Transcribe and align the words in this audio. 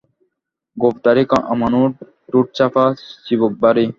গোঁফদাড়ি 0.77 1.23
কামানো, 1.31 1.81
ঠোঁট 2.29 2.45
চাপা, 2.57 2.85
চিবুক 3.25 3.53
ভারী। 3.61 3.85